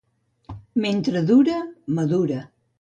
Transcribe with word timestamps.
Mentre 0.85 1.23
dura, 1.29 1.61
madura. 1.99 2.43